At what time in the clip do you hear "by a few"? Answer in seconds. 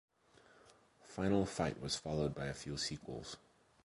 2.33-2.75